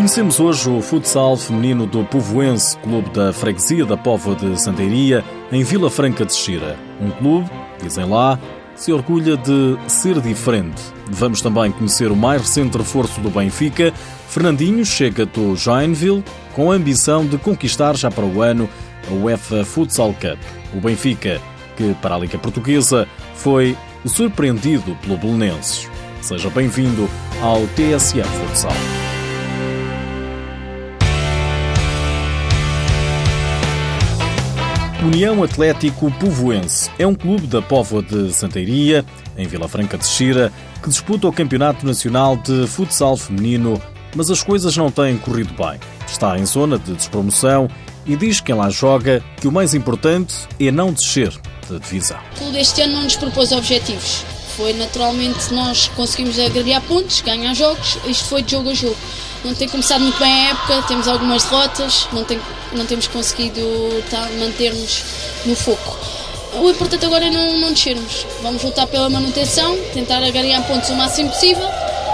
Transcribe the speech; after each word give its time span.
Conhecemos 0.00 0.40
hoje 0.40 0.70
o 0.70 0.80
futsal 0.80 1.36
feminino 1.36 1.84
do 1.84 2.02
Povoense, 2.02 2.74
clube 2.78 3.10
da 3.10 3.34
freguesia 3.34 3.84
da 3.84 3.98
Póvoa 3.98 4.34
de 4.34 4.58
Santeiria, 4.58 5.22
em 5.52 5.62
Vila 5.62 5.90
Franca 5.90 6.24
de 6.24 6.32
Xira. 6.32 6.78
Um 6.98 7.10
clube, 7.10 7.50
dizem 7.82 8.06
lá, 8.06 8.38
se 8.74 8.94
orgulha 8.94 9.36
de 9.36 9.76
ser 9.88 10.18
diferente. 10.22 10.80
Vamos 11.06 11.42
também 11.42 11.70
conhecer 11.70 12.10
o 12.10 12.16
mais 12.16 12.40
recente 12.40 12.78
reforço 12.78 13.20
do 13.20 13.28
Benfica. 13.28 13.92
Fernandinho 14.26 14.86
chega 14.86 15.26
do 15.26 15.54
Joinville 15.54 16.24
com 16.54 16.72
a 16.72 16.76
ambição 16.76 17.26
de 17.26 17.36
conquistar 17.36 17.94
já 17.94 18.10
para 18.10 18.24
o 18.24 18.40
ano 18.40 18.70
a 19.06 19.12
UEFA 19.12 19.66
Futsal 19.66 20.14
Cup. 20.14 20.38
O 20.74 20.80
Benfica, 20.80 21.38
que 21.76 21.92
para 22.00 22.14
a 22.14 22.18
Liga 22.18 22.38
Portuguesa 22.38 23.06
foi 23.34 23.76
surpreendido 24.06 24.96
pelo 25.02 25.18
Belenenses. 25.18 25.90
Seja 26.22 26.48
bem-vindo 26.48 27.06
ao 27.42 27.66
TSF 27.76 28.26
Futsal. 28.46 28.72
União 35.02 35.42
Atlético 35.42 36.10
Povoense 36.20 36.90
é 36.98 37.06
um 37.06 37.14
clube 37.14 37.46
da 37.46 37.62
Póvoa 37.62 38.02
de 38.02 38.34
Santeiria, 38.34 39.02
em 39.34 39.46
Vila 39.46 39.66
Franca 39.66 39.96
de 39.96 40.06
Xira, 40.06 40.52
que 40.82 40.90
disputa 40.90 41.26
o 41.26 41.32
Campeonato 41.32 41.86
Nacional 41.86 42.36
de 42.36 42.66
Futsal 42.66 43.16
Feminino, 43.16 43.80
mas 44.14 44.30
as 44.30 44.42
coisas 44.42 44.76
não 44.76 44.90
têm 44.90 45.16
corrido 45.16 45.54
bem. 45.54 45.80
Está 46.06 46.38
em 46.38 46.44
zona 46.44 46.78
de 46.78 46.92
despromoção 46.92 47.66
e 48.04 48.14
diz 48.14 48.42
quem 48.42 48.54
lá 48.54 48.68
joga 48.68 49.24
que 49.40 49.48
o 49.48 49.52
mais 49.52 49.72
importante 49.72 50.34
é 50.60 50.70
não 50.70 50.92
descer 50.92 51.32
da 51.70 51.78
divisão. 51.78 52.20
O 52.36 52.38
clube 52.38 52.58
este 52.58 52.82
ano 52.82 52.92
não 52.92 53.04
nos 53.04 53.16
propôs 53.16 53.52
objetivos. 53.52 54.22
Foi 54.54 54.74
naturalmente 54.74 55.54
nós 55.54 55.88
conseguimos 55.88 56.38
agregar 56.38 56.82
pontos, 56.82 57.22
ganhar 57.22 57.54
jogos, 57.54 57.96
isto 58.06 58.26
foi 58.26 58.42
de 58.42 58.50
jogo 58.50 58.68
a 58.68 58.74
jogo 58.74 58.96
não 59.44 59.54
tem 59.54 59.68
começado 59.68 60.00
muito 60.02 60.18
bem 60.18 60.32
a 60.32 60.50
época, 60.50 60.82
temos 60.88 61.08
algumas 61.08 61.44
derrotas, 61.44 62.08
não, 62.12 62.24
tem, 62.24 62.40
não 62.72 62.86
temos 62.86 63.06
conseguido 63.08 63.60
tá, 64.10 64.28
manter-nos 64.38 65.04
no 65.46 65.56
foco. 65.56 65.98
O 66.54 66.68
importante 66.68 67.06
agora 67.06 67.26
é 67.26 67.30
não, 67.30 67.58
não 67.58 67.72
descermos. 67.72 68.26
Vamos 68.42 68.62
lutar 68.62 68.86
pela 68.88 69.08
manutenção, 69.08 69.76
tentar 69.94 70.18
ganhar 70.30 70.60
pontos 70.66 70.90
o 70.90 70.94
máximo 70.94 71.30
possível. 71.30 71.66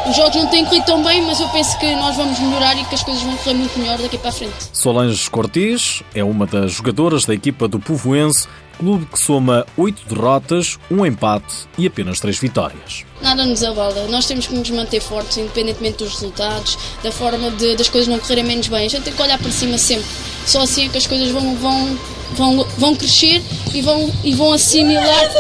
Os 0.09 0.15
jogos 0.15 0.37
não 0.37 0.47
têm 0.47 0.65
corrido 0.65 0.85
tão 0.85 1.03
bem, 1.03 1.23
mas 1.23 1.41
eu 1.41 1.49
penso 1.49 1.77
que 1.79 1.95
nós 1.97 2.17
vamos 2.17 2.39
melhorar 2.39 2.77
e 2.77 2.85
que 2.85 2.95
as 2.95 3.03
coisas 3.03 3.23
vão 3.23 3.37
correr 3.37 3.55
muito 3.55 3.79
melhor 3.79 3.99
daqui 3.99 4.17
para 4.17 4.31
a 4.31 4.33
frente. 4.33 4.55
Solange 4.73 5.29
Cortes 5.31 6.03
é 6.15 6.23
uma 6.23 6.47
das 6.47 6.73
jogadoras 6.73 7.25
da 7.25 7.35
equipa 7.35 7.67
do 7.67 7.79
Povoense 7.79 8.47
clube 8.79 9.07
que 9.07 9.19
soma 9.19 9.67
oito 9.77 10.03
derrotas, 10.07 10.79
um 10.91 11.05
empate 11.05 11.67
e 11.79 11.87
apenas 11.87 12.21
três 12.21 12.39
vitórias. 12.39 13.05
Nada 13.21 13.45
nos 13.45 13.65
abala, 13.65 14.07
nós 14.09 14.27
temos 14.27 14.47
que 14.47 14.55
nos 14.55 14.69
manter 14.71 15.01
fortes, 15.01 15.39
independentemente 15.39 15.99
dos 15.99 16.15
resultados, 16.15 16.79
da 17.03 17.11
forma 17.11 17.51
de, 17.53 17.77
das 17.77 17.89
coisas 17.89 18.09
não 18.09 18.19
correrem 18.19 18.45
menos 18.45 18.69
bem. 18.69 18.87
A 18.87 18.89
gente 18.89 19.03
tem 19.03 19.13
que 19.13 19.23
olhar 19.23 19.39
para 19.39 19.51
cima 19.51 19.79
sempre. 19.79 20.07
Só 20.47 20.63
assim 20.63 20.87
é 20.87 20.89
que 20.89 20.99
as 20.99 21.07
coisas 21.07 21.31
vão, 21.31 21.57
vão, 21.57 21.99
vão, 22.35 22.67
vão 22.79 22.95
crescer 22.95 23.43
e 23.75 23.81
vão, 23.81 24.13
e 24.23 24.35
vão 24.35 24.53
assimilar 24.53 25.31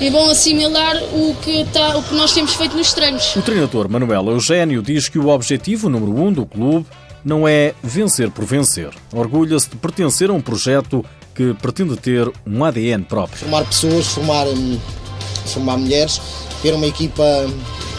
e 0.00 0.10
vão 0.10 0.30
assimilar 0.30 0.96
o 1.12 1.34
que, 1.42 1.64
tá, 1.66 1.96
o 1.96 2.02
que 2.02 2.14
nós 2.14 2.32
temos 2.32 2.54
feito 2.54 2.76
nos 2.76 2.92
treinos. 2.92 3.34
O 3.36 3.42
treinador 3.42 3.88
Manuel 3.88 4.28
Eugênio 4.28 4.82
diz 4.82 5.08
que 5.08 5.18
o 5.18 5.28
objetivo 5.28 5.88
número 5.88 6.20
um 6.20 6.32
do 6.32 6.46
clube 6.46 6.86
não 7.24 7.48
é 7.48 7.74
vencer 7.82 8.30
por 8.30 8.44
vencer. 8.44 8.90
Orgulha-se 9.12 9.70
de 9.70 9.76
pertencer 9.76 10.30
a 10.30 10.32
um 10.32 10.40
projeto 10.40 11.04
que 11.34 11.54
pretende 11.54 11.96
ter 11.96 12.30
um 12.46 12.64
ADN 12.64 13.04
próprio. 13.04 13.38
Formar 13.38 13.64
pessoas, 13.64 14.06
formar, 14.08 14.46
hum, 14.46 14.78
formar 15.46 15.76
mulheres, 15.78 16.20
ter 16.62 16.74
uma 16.74 16.86
equipa 16.86 17.24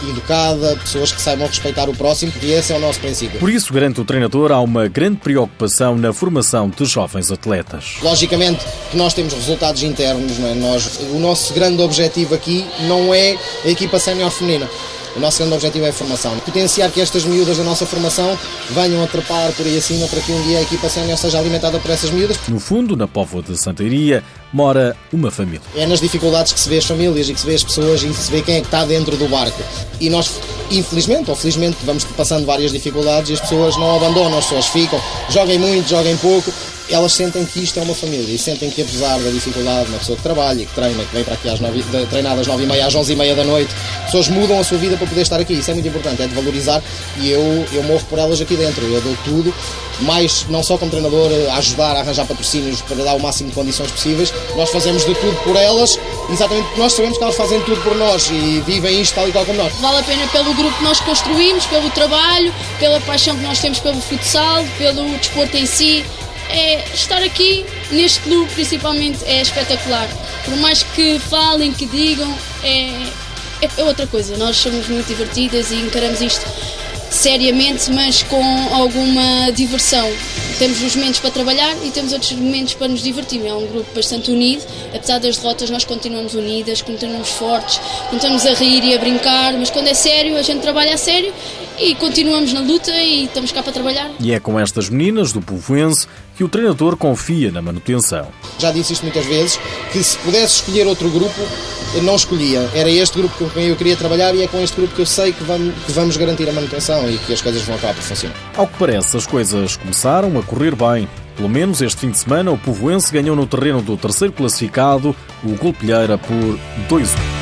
educada, 0.09 0.75
pessoas 0.77 1.11
que 1.11 1.21
saibam 1.21 1.47
respeitar 1.47 1.89
o 1.89 1.95
próximo, 1.95 2.31
e 2.41 2.51
esse 2.51 2.73
é 2.73 2.77
o 2.77 2.79
nosso 2.79 2.99
princípio. 2.99 3.39
Por 3.39 3.49
isso, 3.49 3.73
garante 3.73 3.99
o 3.99 4.05
treinador, 4.05 4.51
há 4.51 4.59
uma 4.59 4.87
grande 4.87 5.17
preocupação 5.17 5.97
na 5.97 6.13
formação 6.13 6.69
de 6.69 6.85
jovens 6.85 7.31
atletas. 7.31 7.97
Logicamente 8.01 8.65
que 8.91 8.97
nós 8.97 9.13
temos 9.13 9.33
resultados 9.33 9.83
internos, 9.83 10.37
não 10.39 10.49
é? 10.49 10.53
nós, 10.53 10.99
o 11.13 11.19
nosso 11.19 11.53
grande 11.53 11.81
objetivo 11.81 12.35
aqui 12.35 12.65
não 12.87 13.13
é 13.13 13.37
a 13.63 13.69
equipa 13.69 13.99
sénior 13.99 14.31
feminina. 14.31 14.69
O 15.15 15.19
nosso 15.19 15.37
grande 15.37 15.53
objetivo 15.53 15.85
é 15.85 15.89
a 15.89 15.93
formação. 15.93 16.37
Potenciar 16.39 16.91
que 16.91 16.99
estas 16.99 17.23
miúdas 17.23 17.57
da 17.57 17.63
nossa 17.63 17.85
formação 17.85 18.37
venham 18.71 19.01
a 19.01 19.07
trepar 19.07 19.51
por 19.53 19.65
aí 19.65 19.77
acima 19.77 20.07
para 20.07 20.19
que 20.19 20.31
um 20.31 20.41
dia 20.43 20.59
a 20.59 20.61
equipa 20.61 20.89
sénior 20.89 21.17
seja 21.17 21.39
alimentada 21.39 21.79
por 21.79 21.89
essas 21.89 22.09
miúdas. 22.09 22.37
No 22.49 22.59
fundo, 22.59 22.97
na 22.97 23.07
Póvoa 23.07 23.41
de 23.41 23.57
Santeiria, 23.57 24.21
mora 24.51 24.95
uma 25.13 25.31
família. 25.31 25.61
É 25.73 25.85
nas 25.85 26.01
dificuldades 26.01 26.51
que 26.51 26.59
se 26.59 26.67
vê 26.67 26.79
as 26.79 26.85
famílias 26.85 27.29
e 27.29 27.33
que 27.33 27.39
se 27.39 27.45
vê 27.45 27.55
as 27.55 27.63
pessoas 27.63 28.03
e 28.03 28.13
se 28.13 28.29
vê 28.29 28.41
quem 28.41 28.55
é 28.55 28.59
que 28.59 28.67
está 28.67 28.83
dentro 28.83 29.15
do 29.15 29.29
barco. 29.29 29.63
E 30.01 30.09
nós, 30.09 30.31
infelizmente 30.69 31.29
ou 31.29 31.35
felizmente, 31.35 31.77
vamos 31.85 32.03
passando 32.03 32.45
várias 32.45 32.73
dificuldades 32.73 33.29
e 33.29 33.33
as 33.33 33.39
pessoas 33.39 33.77
não 33.77 33.95
abandonam, 33.95 34.37
as 34.37 34.45
pessoas 34.45 34.67
ficam, 34.67 34.99
joguem 35.29 35.57
muito, 35.57 35.87
joguem 35.87 36.17
pouco, 36.17 36.51
elas 36.89 37.13
sentem 37.13 37.45
que 37.45 37.63
isto 37.63 37.79
é 37.79 37.83
uma 37.83 37.95
família 37.95 38.33
e 38.33 38.37
sentem 38.37 38.69
que 38.69 38.81
apesar 38.81 39.17
da 39.19 39.29
dificuldade, 39.29 39.89
uma 39.89 39.97
pessoa 39.97 40.15
que 40.15 40.23
trabalha, 40.23 40.65
que 40.65 40.73
treina, 40.73 41.03
que 41.03 41.13
vem 41.13 41.23
para 41.23 41.33
aqui 41.33 41.49
às 41.49 41.59
nove, 41.59 41.83
treinar 42.09 42.37
às 42.37 42.47
nove 42.47 42.63
e 42.63 42.67
meia 42.67 42.85
às 42.85 42.95
onze 42.95 43.13
e 43.13 43.15
meia 43.15 43.35
da 43.35 43.43
noite, 43.43 43.73
pessoas 44.05 44.27
mudam 44.29 44.59
a 44.59 44.63
sua 44.63 44.77
vida 44.77 44.95
para 44.95 45.07
poder 45.07 45.21
estar 45.21 45.39
aqui. 45.39 45.53
Isso 45.53 45.71
é 45.71 45.73
muito 45.73 45.87
importante, 45.87 46.21
é 46.21 46.27
de 46.27 46.35
valorizar 46.35 46.81
e 47.17 47.29
eu, 47.29 47.65
eu 47.73 47.83
morro 47.83 48.05
por 48.09 48.19
elas 48.19 48.39
aqui 48.39 48.55
dentro. 48.55 48.85
Eu 48.85 49.01
dou 49.01 49.17
tudo, 49.23 49.53
mais 50.01 50.45
não 50.49 50.61
só 50.61 50.77
como 50.77 50.91
treinador, 50.91 51.31
a 51.51 51.57
ajudar 51.57 51.95
a 51.95 52.01
arranjar 52.01 52.25
patrocínios 52.25 52.81
para 52.81 52.97
dar 52.97 53.15
o 53.15 53.19
máximo 53.19 53.49
de 53.49 53.55
condições 53.55 53.91
possíveis. 53.91 54.33
Nós 54.55 54.69
fazemos 54.69 55.05
de 55.05 55.15
tudo 55.15 55.35
por 55.43 55.55
elas, 55.55 55.97
exatamente 56.31 56.65
porque 56.65 56.81
nós 56.81 56.93
sabemos 56.93 57.17
que 57.17 57.23
elas 57.23 57.35
fazem 57.35 57.61
tudo 57.61 57.81
por 57.81 57.95
nós 57.95 58.29
e 58.29 58.61
vivem 58.65 59.01
isto 59.01 59.15
tal 59.15 59.27
e 59.27 59.31
tal 59.31 59.45
como 59.45 59.57
nós. 59.57 59.73
Vale 59.81 59.97
a 59.97 60.03
pena 60.03 60.27
pelo 60.27 60.53
grupo 60.53 60.77
que 60.77 60.83
nós 60.83 60.99
construímos, 60.99 61.65
pelo 61.65 61.89
trabalho, 61.89 62.53
pela 62.79 62.99
paixão 63.01 63.35
que 63.35 63.43
nós 63.43 63.59
temos 63.59 63.79
pelo 63.79 63.99
futsal, 64.01 64.63
pelo 64.77 65.09
desporto 65.17 65.57
em 65.57 65.65
si 65.65 66.05
é 66.49 66.83
estar 66.93 67.21
aqui 67.21 67.65
neste 67.91 68.19
clube 68.21 68.51
principalmente 68.53 69.19
é 69.25 69.41
espetacular. 69.41 70.07
Por 70.43 70.55
mais 70.57 70.83
que 70.83 71.19
falem, 71.19 71.71
que 71.71 71.85
digam, 71.85 72.31
é, 72.63 72.89
é, 73.61 73.69
é 73.77 73.83
outra 73.83 74.07
coisa. 74.07 74.37
Nós 74.37 74.57
somos 74.57 74.87
muito 74.87 75.07
divertidas 75.07 75.71
e 75.71 75.75
encaramos 75.75 76.21
isto 76.21 76.45
seriamente, 77.09 77.91
mas 77.91 78.23
com 78.23 78.43
alguma 78.73 79.51
diversão. 79.51 80.09
Temos 80.59 80.81
os 80.81 80.95
momentos 80.95 81.19
para 81.19 81.31
trabalhar 81.31 81.75
e 81.83 81.91
temos 81.91 82.13
outros 82.13 82.31
momentos 82.33 82.73
para 82.75 82.87
nos 82.87 83.01
divertir. 83.01 83.45
É 83.45 83.53
um 83.53 83.67
grupo 83.67 83.93
bastante 83.93 84.31
unido, 84.31 84.63
apesar 84.93 85.19
das 85.19 85.37
derrotas, 85.37 85.69
nós 85.69 85.83
continuamos 85.83 86.33
unidas, 86.33 86.81
continuamos 86.81 87.29
fortes, 87.29 87.79
continuamos 88.09 88.45
a 88.45 88.53
rir 88.53 88.83
e 88.83 88.93
a 88.93 88.97
brincar, 88.97 89.53
mas 89.53 89.69
quando 89.69 89.87
é 89.87 89.93
sério, 89.93 90.37
a 90.37 90.41
gente 90.41 90.61
trabalha 90.61 90.93
a 90.93 90.97
sério 90.97 91.33
e 91.79 91.95
continuamos 91.95 92.53
na 92.53 92.61
luta 92.61 92.91
e 92.91 93.25
estamos 93.25 93.51
cá 93.51 93.61
para 93.61 93.73
trabalhar. 93.73 94.11
E 94.19 94.31
é 94.31 94.39
com 94.39 94.59
estas 94.59 94.89
meninas 94.89 95.31
do 95.31 95.41
Povoense 95.41 96.07
que 96.35 96.43
o 96.43 96.49
treinador 96.49 96.97
confia 96.97 97.51
na 97.51 97.61
manutenção. 97.61 98.27
Já 98.59 98.71
disse 98.71 98.93
isto 98.93 99.03
muitas 99.03 99.25
vezes, 99.25 99.59
que 99.91 100.03
se 100.03 100.17
pudesse 100.19 100.55
escolher 100.55 100.87
outro 100.87 101.09
grupo, 101.09 101.41
não 102.03 102.15
escolhia. 102.15 102.69
Era 102.73 102.89
este 102.89 103.17
grupo 103.17 103.35
com 103.37 103.49
quem 103.49 103.67
eu 103.67 103.75
queria 103.75 103.95
trabalhar 103.95 104.33
e 104.35 104.43
é 104.43 104.47
com 104.47 104.61
este 104.61 104.75
grupo 104.75 104.95
que 104.95 105.01
eu 105.01 105.05
sei 105.05 105.31
que 105.31 105.43
vamos, 105.43 105.73
que 105.85 105.91
vamos 105.91 106.17
garantir 106.17 106.49
a 106.49 106.53
manutenção 106.53 107.09
e 107.09 107.17
que 107.17 107.33
as 107.33 107.41
coisas 107.41 107.61
vão 107.63 107.75
acabar 107.75 107.93
por 107.93 108.03
funcionar. 108.03 108.35
Ao 108.55 108.67
que 108.67 108.77
parece, 108.77 109.17
as 109.17 109.25
coisas 109.25 109.77
começaram 109.77 110.37
a 110.37 110.43
correr 110.43 110.75
bem. 110.75 111.07
Pelo 111.35 111.49
menos 111.49 111.81
este 111.81 112.01
fim 112.01 112.11
de 112.11 112.17
semana, 112.17 112.51
o 112.51 112.57
Povoense 112.57 113.11
ganhou 113.11 113.35
no 113.35 113.45
terreno 113.45 113.81
do 113.81 113.97
terceiro 113.97 114.33
classificado, 114.33 115.13
o 115.43 115.49
Golpilheira, 115.49 116.17
por 116.17 116.59
2-1. 116.89 117.34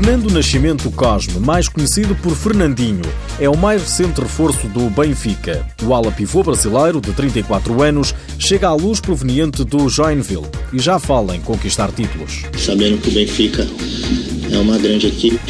Fernando 0.00 0.30
Nascimento 0.30 0.88
Cosme, 0.92 1.40
mais 1.40 1.68
conhecido 1.68 2.14
por 2.14 2.32
Fernandinho, 2.32 3.02
é 3.40 3.48
o 3.48 3.56
mais 3.56 3.82
recente 3.82 4.20
reforço 4.20 4.68
do 4.68 4.88
Benfica. 4.88 5.66
O 5.82 5.92
ala 5.92 6.12
pivô 6.12 6.40
brasileiro, 6.44 7.00
de 7.00 7.12
34 7.12 7.82
anos, 7.82 8.14
chega 8.38 8.68
à 8.68 8.74
luz 8.74 9.00
proveniente 9.00 9.64
do 9.64 9.88
Joinville 9.88 10.46
e 10.72 10.78
já 10.78 11.00
fala 11.00 11.34
em 11.34 11.40
conquistar 11.40 11.90
títulos. 11.90 12.44
Sabendo 12.56 12.98
que 12.98 13.08
o 13.08 13.12
Benfica 13.12 13.66
é 14.52 14.58
uma 14.58 14.78
grande 14.78 15.08
equipe, 15.08 15.40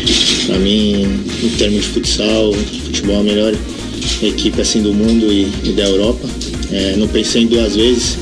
para 0.47 0.59
mim, 0.59 1.03
em 1.43 1.51
termos 1.59 1.83
de 1.83 1.89
futsal, 1.89 2.55
futebol, 2.55 3.21
a 3.21 3.25
melhor 3.25 3.53
equipe 4.23 4.63
assim 4.63 4.83
do 4.83 4.95
mundo 4.95 5.31
e, 5.31 5.53
e 5.63 5.73
da 5.75 5.83
Europa. 5.83 6.27
É, 6.73 6.97
não 6.97 7.07
pensei 7.09 7.43
em 7.43 7.49
duas 7.49 7.77
vezes 7.77 8.17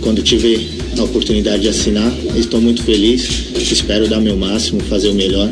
quando 0.00 0.22
tive 0.22 0.68
a 0.98 1.02
oportunidade 1.02 1.62
de 1.62 1.68
assinar. 1.68 2.12
Estou 2.36 2.60
muito 2.60 2.82
feliz, 2.82 3.52
espero 3.56 4.08
dar 4.08 4.20
meu 4.20 4.36
máximo, 4.36 4.80
fazer 4.80 5.08
o 5.08 5.14
melhor 5.14 5.50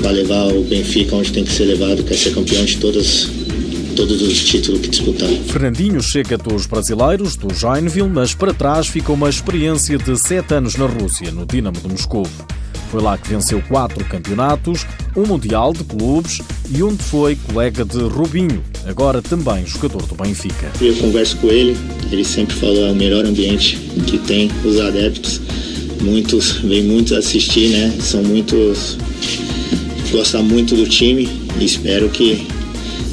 para 0.00 0.10
levar 0.10 0.52
o 0.52 0.62
Benfica 0.62 1.16
onde 1.16 1.32
tem 1.32 1.44
que 1.44 1.52
ser 1.52 1.64
levado, 1.64 2.02
que 2.02 2.12
é 2.12 2.16
ser 2.16 2.34
campeão 2.34 2.64
de 2.64 2.76
todas 2.76 3.28
todos 3.94 4.20
os 4.22 4.44
títulos 4.44 4.80
que 4.80 4.88
disputar. 4.88 5.28
Fernandinho 5.46 6.02
chega 6.02 6.36
dos 6.36 6.66
brasileiros, 6.66 7.36
do 7.36 7.54
Joinville, 7.54 8.08
mas 8.08 8.34
para 8.34 8.52
trás 8.52 8.88
fica 8.88 9.12
uma 9.12 9.30
experiência 9.30 9.96
de 9.96 10.18
sete 10.18 10.54
anos 10.54 10.74
na 10.74 10.86
Rússia, 10.86 11.30
no 11.30 11.46
Dinamo 11.46 11.80
de 11.80 11.88
Moscou. 11.88 12.26
Foi 12.94 13.02
lá 13.02 13.18
que 13.18 13.28
venceu 13.28 13.60
quatro 13.62 14.04
campeonatos, 14.04 14.86
um 15.16 15.26
Mundial 15.26 15.72
de 15.72 15.82
Clubes 15.82 16.40
e 16.72 16.80
onde 16.80 17.02
foi 17.02 17.34
colega 17.34 17.84
de 17.84 17.98
Rubinho, 17.98 18.62
agora 18.86 19.20
também 19.20 19.66
jogador 19.66 20.06
do 20.06 20.14
Benfica. 20.14 20.70
Eu 20.80 20.94
converso 20.98 21.36
com 21.38 21.48
ele 21.48 21.76
Ele 22.12 22.24
sempre 22.24 22.54
falou 22.54 22.86
é 22.86 22.92
o 22.92 22.94
melhor 22.94 23.24
ambiente 23.24 23.78
que 24.06 24.16
tem 24.18 24.48
os 24.64 24.78
adeptos. 24.78 25.40
Muitos, 26.02 26.52
vem 26.60 26.84
muitos 26.84 27.14
assistir, 27.14 27.70
né? 27.70 27.92
São 27.98 28.22
muitos 28.22 28.96
gostam 30.12 30.44
muito 30.44 30.76
do 30.76 30.86
time 30.88 31.28
e 31.58 31.64
espero 31.64 32.08
que 32.10 32.46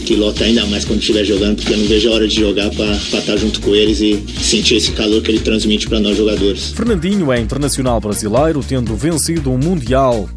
que 0.05 0.15
lota 0.15 0.43
ainda 0.43 0.65
mais 0.65 0.85
quando 0.85 0.99
estiver 0.99 1.23
jogando, 1.23 1.57
porque 1.57 1.73
eu 1.73 1.77
não 1.77 1.85
vejo 1.85 2.09
a 2.09 2.13
hora 2.13 2.27
de 2.27 2.35
jogar 2.39 2.69
para 2.71 2.91
estar 2.91 3.37
junto 3.37 3.61
com 3.61 3.75
eles 3.75 4.01
e 4.01 4.23
sentir 4.41 4.75
esse 4.75 4.91
calor 4.91 5.21
que 5.21 5.31
ele 5.31 5.39
transmite 5.39 5.87
para 5.87 5.99
nós 5.99 6.17
jogadores. 6.17 6.71
Fernandinho 6.71 7.31
é 7.31 7.39
internacional 7.39 7.99
brasileiro, 7.99 8.63
tendo 8.67 8.95
vencido 8.95 9.51
um 9.51 9.57
Mundial 9.57 10.29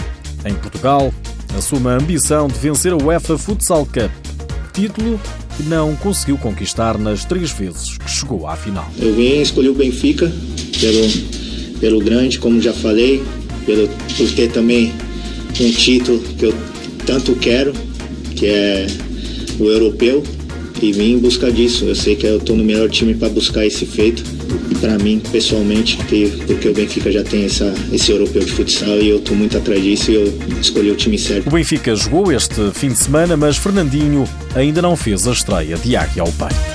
em 0.45 0.55
Portugal, 0.55 1.13
assume 1.57 1.89
a 1.89 1.97
ambição 1.97 2.47
de 2.49 2.59
vencer 2.59 2.93
a 2.93 2.97
UEFA 2.97 3.39
Futsal 3.39 3.87
Cup, 3.87 4.11
título 4.73 5.21
que 5.57 5.63
não 5.65 5.95
conseguiu 5.97 6.37
conquistar 6.37 6.99
nas 6.99 7.25
três 7.25 7.53
vezes 7.53 7.97
que 7.97 8.11
chegou 8.11 8.47
à 8.47 8.57
final. 8.57 8.91
Eu 8.99 9.15
vim 9.15 9.41
escolher 9.41 9.69
o 9.69 9.75
Benfica 9.75 10.31
pelo, 10.81 11.79
pelo 11.81 12.01
grande, 12.01 12.39
como 12.39 12.61
já 12.61 12.73
falei, 12.73 13.23
pelo, 13.65 13.89
por 13.89 14.31
ter 14.33 14.51
também 14.51 14.93
um 15.61 15.71
título 15.71 16.19
que 16.21 16.47
eu 16.47 16.55
tanto 17.07 17.35
quero, 17.37 17.73
que 18.35 18.47
é 18.47 18.87
o 19.59 19.65
europeu 19.65 20.23
e 20.83 20.93
vim 20.93 21.13
em 21.13 21.19
busca 21.19 21.51
disso. 21.51 21.85
Eu 21.85 21.95
sei 21.95 22.17
que 22.17 22.27
eu 22.27 22.37
estou 22.39 22.57
no 22.57 22.65
melhor 22.65 22.89
time 22.91 23.15
para 23.15 23.29
buscar 23.29 23.65
esse 23.67 23.87
feito. 23.87 24.23
Para 24.81 24.99
mim, 24.99 25.21
pessoalmente, 25.33 25.97
porque 26.47 26.69
o 26.69 26.75
Benfica 26.75 27.11
já 27.11 27.23
tem 27.23 27.45
essa, 27.45 27.73
esse 27.93 28.13
europeu 28.13 28.45
de 28.45 28.53
futsal 28.53 28.99
e 29.01 29.09
eu 29.09 29.19
estou 29.19 29.37
muito 29.37 29.57
atrás 29.57 29.83
disso 29.83 30.11
e 30.11 30.15
eu 30.15 30.35
escolhi 30.61 30.91
o 30.91 30.97
time 30.97 31.19
certo. 31.19 31.49
O 31.49 31.51
Benfica 31.51 31.95
jogou 31.97 32.31
este 32.33 32.71
fim 32.73 32.89
de 32.89 32.99
semana, 32.99 33.37
mas 33.37 33.57
Fernandinho 33.57 34.25
ainda 34.55 34.83
não 34.83 34.97
fez 34.97 35.27
a 35.27 35.33
estreia 35.33 35.77
de 35.77 35.97
Águia 35.97 36.23
ao 36.23 36.33
peito. 36.33 36.74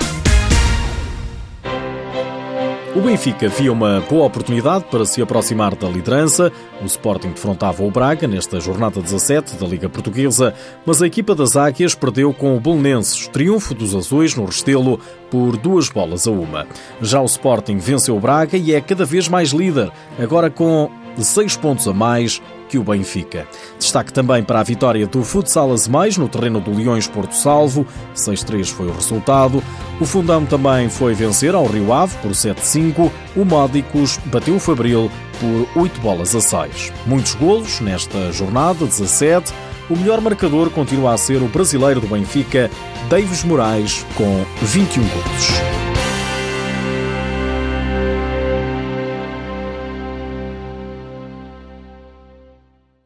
O 2.95 3.01
Benfica 3.01 3.47
via 3.49 3.71
uma 3.71 4.01
boa 4.09 4.25
oportunidade 4.25 4.85
para 4.85 5.05
se 5.05 5.21
aproximar 5.21 5.75
da 5.75 5.87
liderança. 5.87 6.51
O 6.81 6.85
Sporting 6.85 7.29
defrontava 7.29 7.83
o 7.83 7.91
Braga 7.91 8.27
nesta 8.27 8.59
jornada 8.59 8.99
17 8.99 9.57
da 9.57 9.67
Liga 9.67 9.87
Portuguesa, 9.87 10.55
mas 10.83 10.99
a 10.99 11.05
equipa 11.05 11.35
das 11.35 11.55
Águias 11.55 11.93
perdeu 11.93 12.33
com 12.33 12.57
o 12.57 12.59
Belenenses, 12.59 13.27
triunfo 13.27 13.75
dos 13.75 13.93
azuis 13.93 14.33
no 14.35 14.45
Restelo 14.45 14.99
por 15.29 15.55
duas 15.55 15.87
bolas 15.87 16.25
a 16.25 16.31
uma. 16.31 16.65
Já 16.99 17.21
o 17.21 17.25
Sporting 17.25 17.77
venceu 17.77 18.17
o 18.17 18.19
Braga 18.19 18.57
e 18.57 18.73
é 18.73 18.81
cada 18.81 19.05
vez 19.05 19.27
mais 19.27 19.49
líder, 19.49 19.91
agora 20.17 20.49
com 20.49 20.89
seis 21.17 21.55
pontos 21.55 21.87
a 21.87 21.93
mais 21.93 22.41
que 22.69 22.77
o 22.77 22.83
Benfica. 22.83 23.47
Destaque 23.77 24.13
também 24.13 24.43
para 24.43 24.59
a 24.59 24.63
vitória 24.63 25.05
do 25.07 25.23
Futsal 25.23 25.75
Mais 25.89 26.17
no 26.17 26.29
terreno 26.29 26.61
do 26.61 26.73
Leões 26.73 27.07
Porto 27.07 27.33
Salvo, 27.33 27.85
6-3 28.15 28.67
foi 28.67 28.87
o 28.87 28.93
resultado. 28.93 29.61
O 29.99 30.05
Fundão 30.05 30.45
também 30.45 30.89
foi 30.89 31.13
vencer 31.13 31.55
ao 31.55 31.65
Rio 31.65 31.91
Ave 31.91 32.15
por 32.19 32.31
7-5. 32.31 33.11
O 33.35 33.43
Módicos 33.43 34.17
bateu 34.25 34.55
o 34.55 34.59
Fabril 34.59 35.11
por 35.39 35.81
8 35.81 35.99
bolas 35.99 36.35
a 36.35 36.41
6. 36.41 36.93
Muitos 37.05 37.33
golos 37.35 37.79
nesta 37.81 38.31
jornada 38.31 38.85
17. 38.85 39.51
O 39.89 39.97
melhor 39.97 40.21
marcador 40.21 40.69
continua 40.69 41.13
a 41.13 41.17
ser 41.17 41.41
o 41.41 41.47
brasileiro 41.47 41.99
do 41.99 42.07
Benfica, 42.07 42.69
Davis 43.09 43.43
Moraes, 43.43 44.05
com 44.15 44.45
21 44.61 45.01
golos. 45.01 45.68